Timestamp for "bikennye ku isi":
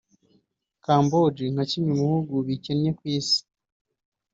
2.47-3.41